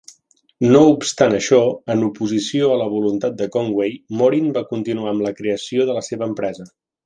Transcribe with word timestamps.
No 0.69 0.79
obstant 0.93 1.35
això, 1.39 1.59
en 1.95 2.01
oposició 2.07 2.71
a 2.75 2.79
la 2.83 2.89
voluntat 2.95 3.37
de 3.43 3.49
Conway, 3.57 3.95
Morin 4.23 4.51
va 4.59 4.67
continuar 4.75 5.15
amb 5.15 5.27
la 5.29 5.37
creació 5.43 5.91
de 5.91 6.01
la 6.01 6.07
seva 6.13 6.29
empresa. 6.33 6.71